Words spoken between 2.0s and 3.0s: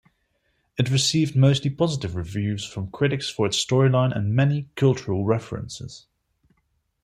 reviews from